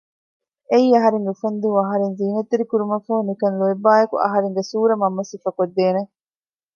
އެއީ 0.69 0.87
އަހަރެންގެ 0.95 1.29
އުފަންދުވަހު 1.31 1.79
އަހަރެން 1.85 2.15
ޒީނަތްތެރި 2.19 2.65
ކުރުމަށްފަހު 2.71 3.21
ނިކަން 3.29 3.57
ލޯތްބާއެކު 3.59 4.15
އަހަރެންގެ 4.23 4.63
ސޫރަ 4.69 4.95
މަންމަ 5.01 5.23
ސިފަކޮށްދޭނެ 5.31 6.01